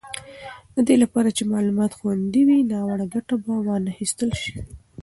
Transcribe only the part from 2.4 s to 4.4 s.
وي، ناوړه ګټه به وانخیستل